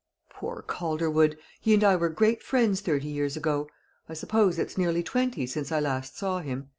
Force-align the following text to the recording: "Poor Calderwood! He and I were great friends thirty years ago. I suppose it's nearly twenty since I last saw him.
"Poor 0.31 0.63
Calderwood! 0.63 1.37
He 1.59 1.75
and 1.75 1.83
I 1.83 1.95
were 1.95 2.09
great 2.09 2.41
friends 2.41 2.81
thirty 2.81 3.07
years 3.07 3.37
ago. 3.37 3.69
I 4.09 4.15
suppose 4.15 4.57
it's 4.57 4.75
nearly 4.75 5.03
twenty 5.03 5.45
since 5.45 5.71
I 5.71 5.79
last 5.79 6.17
saw 6.17 6.39
him. 6.39 6.69